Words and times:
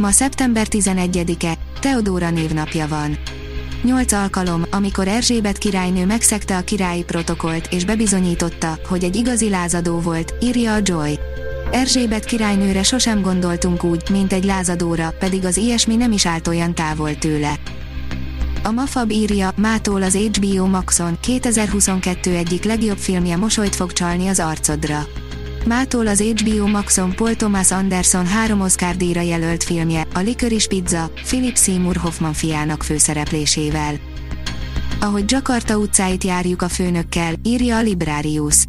Ma 0.00 0.10
szeptember 0.10 0.66
11-e, 0.70 1.54
Teodóra 1.80 2.30
névnapja 2.30 2.88
van. 2.88 3.18
Nyolc 3.82 4.12
alkalom, 4.12 4.62
amikor 4.70 5.08
Erzsébet 5.08 5.58
királynő 5.58 6.06
megszegte 6.06 6.56
a 6.56 6.60
királyi 6.60 7.02
protokolt 7.02 7.68
és 7.70 7.84
bebizonyította, 7.84 8.78
hogy 8.88 9.04
egy 9.04 9.16
igazi 9.16 9.48
lázadó 9.48 9.98
volt, 9.98 10.34
írja 10.40 10.74
a 10.74 10.78
Joy. 10.82 11.18
Erzsébet 11.70 12.24
királynőre 12.24 12.82
sosem 12.82 13.20
gondoltunk 13.20 13.84
úgy, 13.84 14.02
mint 14.10 14.32
egy 14.32 14.44
lázadóra, 14.44 15.14
pedig 15.18 15.44
az 15.44 15.56
ilyesmi 15.56 15.96
nem 15.96 16.12
is 16.12 16.26
állt 16.26 16.48
olyan 16.48 16.74
távol 16.74 17.18
tőle. 17.18 17.54
A 18.62 18.70
Mafab 18.70 19.10
írja, 19.10 19.52
mától 19.56 20.02
az 20.02 20.16
HBO 20.16 20.66
Maxon 20.66 21.18
2022 21.20 22.34
egyik 22.34 22.64
legjobb 22.64 22.98
filmje 22.98 23.36
mosolyt 23.36 23.74
fog 23.74 23.92
csalni 23.92 24.28
az 24.28 24.40
arcodra. 24.40 25.06
Mától 25.66 26.06
az 26.06 26.20
HBO 26.20 26.66
Maxon 26.66 27.14
Paul 27.14 27.34
Thomas 27.34 27.70
Anderson 27.70 28.26
három 28.26 28.60
Oscar 28.60 28.96
díjra 28.96 29.20
jelölt 29.20 29.64
filmje, 29.64 30.06
a 30.14 30.18
Licorice 30.18 30.68
Pizza, 30.68 31.10
Philip 31.14 31.58
Seymour 31.58 31.96
Hoffman 31.96 32.32
fiának 32.32 32.82
főszereplésével. 32.82 33.94
Ahogy 35.00 35.24
Jakarta 35.30 35.76
utcáit 35.76 36.24
járjuk 36.24 36.62
a 36.62 36.68
főnökkel, 36.68 37.34
írja 37.42 37.76
a 37.76 37.82
Librarius. 37.82 38.64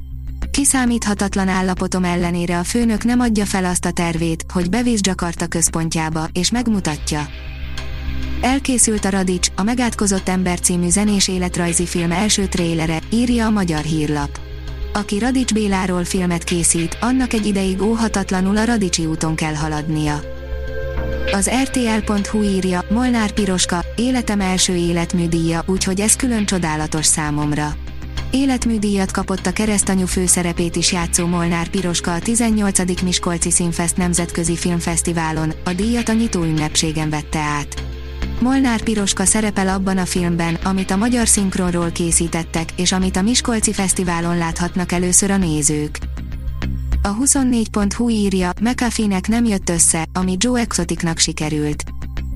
Kiszámíthatatlan 0.52 1.48
állapotom 1.48 2.04
ellenére 2.04 2.60
a 2.60 2.64
főnök 2.64 3.04
nem 3.04 3.20
adja 3.20 3.46
fel 3.46 3.66
azt 3.66 3.86
a 3.86 3.92
tervét, 3.92 4.46
hogy 4.54 4.70
bevíz 4.70 5.00
Jakarta 5.04 5.48
központjába, 5.48 6.28
és 6.32 6.52
megmutatja. 6.52 7.28
Elkészült 8.42 9.06
a 9.06 9.10
Radics, 9.10 9.48
a 9.56 9.64
Megátkozott 9.64 10.30
ember 10.30 10.60
című 10.60 10.90
zenés 10.90 11.28
életrajzi 11.28 11.86
film 11.86 12.12
első 12.12 12.46
trélere, 12.46 13.00
írja 13.10 13.46
a 13.46 13.50
Magyar 13.50 13.84
Hírlap. 13.84 14.41
Aki 14.94 15.20
Radics 15.20 15.54
Béláról 15.54 16.04
filmet 16.04 16.44
készít, 16.44 16.98
annak 17.02 17.34
egy 17.34 17.46
ideig 17.46 17.82
óhatatlanul 17.82 18.58
a 18.58 18.66
Radicsi 18.66 19.06
úton 19.06 19.36
kell 19.36 19.54
haladnia. 19.54 20.22
Az 21.32 21.50
RTL.hu 21.64 22.44
írja, 22.44 22.86
Molnár 22.90 23.32
Piroska, 23.32 23.86
életem 23.96 24.42
első 24.42 24.76
életműdíja, 24.76 25.64
úgyhogy 25.66 26.00
ez 26.00 26.16
külön 26.16 26.46
csodálatos 26.46 27.06
számomra. 27.06 27.76
Életműdíjat 28.32 29.12
kapott 29.12 29.46
a 29.46 29.52
keresztanyú 29.52 30.06
főszerepét 30.06 30.76
is 30.76 30.92
játszó 30.92 31.26
Molnár 31.26 31.68
Piroska 31.68 32.14
a 32.14 32.20
18. 32.20 33.02
Miskolci 33.02 33.52
Színfest 33.52 33.98
Nemzetközi 33.98 34.56
Filmfesztiválon, 34.56 35.54
a 35.66 35.74
díjat 35.74 36.10
a 36.10 36.14
nyitó 36.14 36.44
ünnepségen 36.44 37.10
vette 37.10 37.40
át. 37.40 37.91
Molnár 38.42 38.82
Piroska 38.82 39.26
szerepel 39.26 39.68
abban 39.68 39.98
a 39.98 40.06
filmben, 40.06 40.56
amit 40.56 40.92
a 40.92 40.96
magyar 40.96 41.28
szinkronról 41.28 41.92
készítettek, 41.92 42.70
és 42.76 42.92
amit 42.92 43.18
a 43.18 43.22
Miskolci 43.22 43.74
Fesztiválon 43.74 44.38
láthatnak 44.38 44.92
először 44.92 45.32
a 45.32 45.38
nézők. 45.38 45.98
A 47.02 47.18
24.hu 47.18 48.10
írja, 48.10 48.50
McAfee-nek 48.62 49.28
nem 49.28 49.46
jött 49.46 49.70
össze, 49.70 50.06
ami 50.14 50.36
Joe 50.40 50.60
Exoticnak 50.60 51.18
sikerült. 51.18 51.84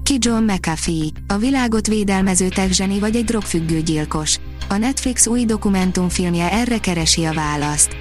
Ki 0.04 0.18
John 0.20 0.44
McAfee, 0.44 1.10
a 1.28 1.38
világot 1.38 1.88
védelmező 1.88 2.48
techzseni 2.48 3.00
vagy 3.00 3.16
egy 3.16 3.26
drogfüggő 3.26 3.82
gyilkos. 3.82 4.40
A 4.70 4.78
Netflix 4.78 5.28
új 5.28 5.46
dokumentumfilmje 5.46 6.52
erre 6.52 6.78
keresi 6.78 7.24
a 7.24 7.34
választ. 7.34 7.96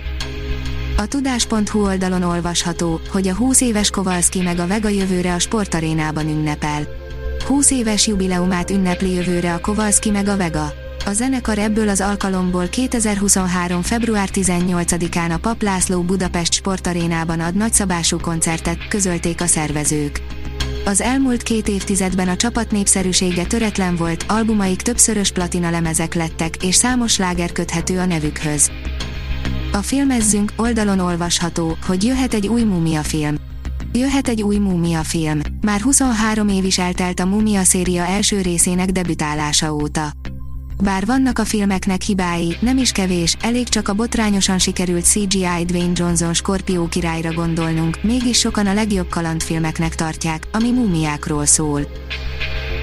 A 0.97 1.07
tudás.hu 1.07 1.85
oldalon 1.85 2.23
olvasható, 2.23 3.01
hogy 3.11 3.29
a 3.29 3.35
20 3.35 3.61
éves 3.61 3.91
Kowalski 3.91 4.41
meg 4.41 4.59
a 4.59 4.67
Vega 4.67 4.89
jövőre 4.89 5.35
a 5.35 5.39
sportarénában 5.39 6.29
ünnepel. 6.29 7.03
20 7.47 7.71
éves 7.71 8.07
jubileumát 8.07 8.71
ünnepli 8.71 9.15
jövőre 9.15 9.55
a 9.55 9.61
Kowalski 9.61 10.11
meg 10.11 10.29
a 10.29 10.37
Vega. 10.37 10.73
A 11.07 11.13
zenekar 11.13 11.59
ebből 11.59 11.89
az 11.89 12.01
alkalomból 12.01 12.69
2023. 12.69 13.83
február 13.83 14.29
18-án 14.33 15.35
a 15.35 15.39
Pap 15.39 15.63
László 15.63 16.03
Budapest 16.03 16.53
sportarénában 16.53 17.41
ad 17.41 17.55
nagyszabású 17.55 18.19
koncertet, 18.19 18.89
közölték 18.89 19.41
a 19.41 19.47
szervezők. 19.47 20.21
Az 20.85 21.01
elmúlt 21.01 21.43
két 21.43 21.69
évtizedben 21.69 22.29
a 22.29 22.37
csapat 22.37 22.71
népszerűsége 22.71 23.45
töretlen 23.45 23.97
volt, 23.97 24.25
albumaik 24.29 24.83
többszörös 24.83 25.33
platina 25.33 25.71
lemezek 25.71 26.15
lettek, 26.15 26.63
és 26.63 26.75
számos 26.75 27.19
láger 27.19 27.53
köthető 27.53 27.99
a 27.99 28.07
nevükhöz. 28.07 28.71
A 29.73 29.83
filmezzünk 29.83 30.53
oldalon 30.57 30.99
olvasható, 30.99 31.77
hogy 31.87 32.05
jöhet 32.05 32.35
egy 32.35 32.47
új 32.47 32.63
mumia 32.63 33.03
film. 33.03 33.44
Jöhet 33.99 34.29
egy 34.29 34.43
új 34.43 34.57
Múmia 34.57 35.03
film. 35.03 35.41
Már 35.61 35.81
23 35.81 36.49
év 36.49 36.65
is 36.65 36.79
eltelt 36.79 37.21
a 37.21 37.27
Múmia 37.27 37.65
széria 37.65 38.07
első 38.07 38.41
részének 38.41 38.91
debütálása 38.91 39.75
óta. 39.75 40.11
Bár 40.83 41.07
vannak 41.07 41.39
a 41.39 41.45
filmeknek 41.45 42.03
hibái, 42.03 42.57
nem 42.61 42.79
is 42.79 42.93
kevés, 42.93 43.37
elég 43.41 43.69
csak 43.69 43.89
a 43.89 43.95
botrányosan 43.95 44.59
sikerült 44.59 45.05
CGI 45.05 45.65
Dwayne 45.65 45.93
Johnson 45.95 46.35
Scorpio 46.35 46.89
királyra 46.89 47.33
gondolnunk, 47.33 48.03
mégis 48.03 48.39
sokan 48.39 48.67
a 48.67 48.75
legjobb 48.75 49.09
kalandfilmeknek 49.09 49.95
tartják, 49.95 50.47
ami 50.53 50.71
múmiákról 50.71 51.47
szól. 51.47 51.87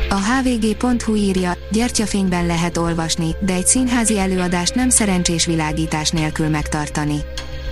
A 0.09 0.19
hvg.hu 0.19 1.15
írja, 1.15 1.57
gyertyafényben 1.71 2.45
lehet 2.45 2.77
olvasni, 2.77 3.35
de 3.45 3.53
egy 3.53 3.67
színházi 3.67 4.19
előadást 4.19 4.75
nem 4.75 4.89
szerencsés 4.89 5.45
világítás 5.45 6.09
nélkül 6.09 6.47
megtartani. 6.47 7.17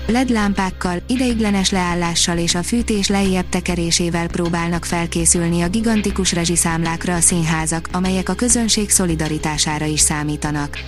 LED 0.10 0.30
lámpákkal, 0.30 1.02
ideiglenes 1.08 1.72
leállással 1.72 2.38
és 2.38 2.56
a 2.56 2.64
fűtés 2.64 3.08
lejjebb 3.08 3.50
tekerésével 3.50 4.28
próbálnak 4.28 4.86
felkészülni 4.86 5.62
a 5.62 5.70
gigantikus 5.70 6.34
rezsiszámlákra 6.34 7.16
a 7.16 7.20
színházak, 7.20 7.90
amelyek 7.92 8.30
a 8.30 8.34
közönség 8.34 8.90
szolidaritására 8.90 9.86
is 9.86 10.00
számítanak. 10.00 10.80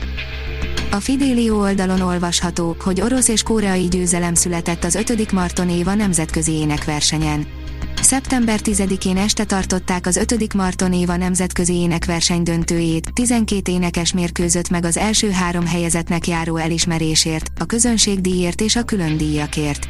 A 0.92 1.00
Fidelio 1.00 1.60
oldalon 1.60 2.02
olvasható, 2.02 2.76
hogy 2.80 3.02
orosz 3.02 3.28
és 3.28 3.44
koreai 3.44 3.88
győzelem 3.88 4.34
született 4.34 4.84
az 4.84 4.96
5. 4.96 5.32
Marton 5.32 5.70
Éva 5.70 5.94
nemzetközi 5.94 6.52
énekversenyen. 6.52 7.61
Szeptember 8.02 8.60
10-én 8.64 9.18
este 9.18 9.44
tartották 9.44 10.06
az 10.06 10.16
5. 10.16 10.54
Marton 10.54 10.94
Éva 10.94 11.16
nemzetközi 11.16 11.74
énekverseny 11.74 12.44
döntőjét, 12.44 13.14
12 13.14 13.72
énekes 13.72 14.14
mérkőzött 14.14 14.70
meg 14.70 14.86
az 14.86 14.98
első 14.98 15.32
három 15.32 15.66
helyezetnek 15.66 16.28
járó 16.28 16.56
elismerésért, 16.56 17.52
a 17.60 17.66
közönségdíjért 17.66 18.62
és 18.62 18.76
a 18.76 18.84
külön 18.84 19.18
díjakért. 19.18 19.88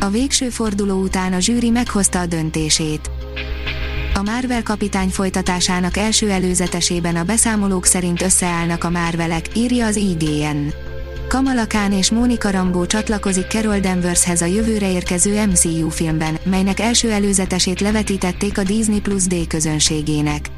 A 0.00 0.08
végső 0.08 0.48
forduló 0.48 1.02
után 1.02 1.32
a 1.32 1.40
zsűri 1.40 1.70
meghozta 1.70 2.20
a 2.20 2.26
döntését. 2.26 3.10
A 4.14 4.22
Marvel 4.22 4.62
kapitány 4.62 5.08
folytatásának 5.08 5.96
első 5.96 6.30
előzetesében 6.30 7.16
a 7.16 7.24
beszámolók 7.24 7.86
szerint 7.86 8.22
összeállnak 8.22 8.84
a 8.84 8.90
Marvelek, 8.90 9.46
írja 9.56 9.86
az 9.86 9.96
IGN. 9.96 10.89
Kamala 11.30 11.66
Khan 11.66 11.92
és 11.92 12.10
Mónika 12.10 12.50
Rambó 12.50 12.86
csatlakozik 12.86 13.46
Carol 13.46 13.78
Danvershez 13.78 14.42
a 14.42 14.46
jövőre 14.46 14.90
érkező 14.90 15.46
MCU 15.46 15.88
filmben, 15.88 16.38
melynek 16.42 16.80
első 16.80 17.10
előzetesét 17.10 17.80
levetítették 17.80 18.58
a 18.58 18.62
Disney 18.62 19.00
Plus 19.00 19.26
D 19.26 19.46
közönségének. 19.46 20.50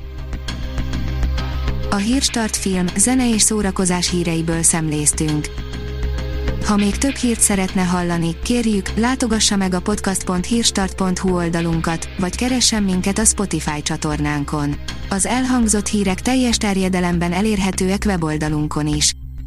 A 1.90 1.96
Hírstart 1.96 2.56
film, 2.56 2.86
zene 2.96 3.34
és 3.34 3.42
szórakozás 3.42 4.10
híreiből 4.10 4.62
szemléztünk. 4.62 5.46
Ha 6.64 6.76
még 6.76 6.96
több 6.98 7.14
hírt 7.14 7.40
szeretne 7.40 7.82
hallani, 7.82 8.36
kérjük, 8.42 8.88
látogassa 8.96 9.56
meg 9.56 9.74
a 9.74 9.80
podcast.hírstart.hu 9.80 11.34
oldalunkat, 11.34 12.08
vagy 12.18 12.36
keressen 12.36 12.82
minket 12.82 13.18
a 13.18 13.24
Spotify 13.24 13.82
csatornánkon. 13.82 14.74
Az 15.08 15.26
elhangzott 15.26 15.86
hírek 15.86 16.20
teljes 16.20 16.56
terjedelemben 16.56 17.32
elérhetőek 17.32 18.02
weboldalunkon 18.06 18.86
is. 18.86 19.14